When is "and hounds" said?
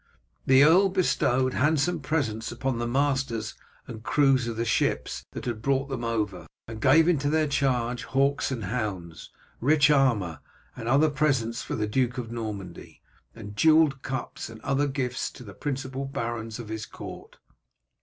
8.49-9.29